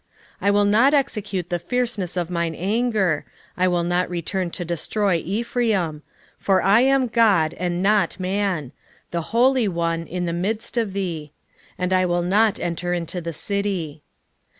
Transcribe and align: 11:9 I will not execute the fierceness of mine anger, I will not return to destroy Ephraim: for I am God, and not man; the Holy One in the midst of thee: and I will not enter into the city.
11:9 0.41 0.47
I 0.47 0.51
will 0.51 0.65
not 0.65 0.93
execute 0.95 1.49
the 1.51 1.59
fierceness 1.59 2.17
of 2.17 2.31
mine 2.31 2.55
anger, 2.55 3.23
I 3.55 3.67
will 3.67 3.83
not 3.83 4.09
return 4.09 4.49
to 4.49 4.65
destroy 4.65 5.17
Ephraim: 5.17 6.01
for 6.39 6.63
I 6.63 6.81
am 6.81 7.05
God, 7.05 7.53
and 7.53 7.83
not 7.83 8.19
man; 8.19 8.71
the 9.11 9.21
Holy 9.29 9.67
One 9.67 10.07
in 10.07 10.25
the 10.25 10.33
midst 10.33 10.75
of 10.75 10.93
thee: 10.93 11.33
and 11.77 11.93
I 11.93 12.07
will 12.07 12.23
not 12.23 12.59
enter 12.59 12.95
into 12.95 13.21
the 13.21 13.31
city. 13.31 14.01